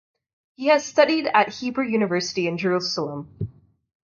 He 0.55 0.65
has 0.65 0.83
studied 0.83 1.27
at 1.27 1.53
Hebrew 1.53 1.85
University 1.85 2.47
in 2.47 2.57
Jerusalem. 2.57 3.29